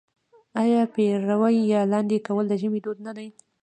[0.61, 3.27] آیا پېروی یا لاندی کول د ژمي دود نه دی؟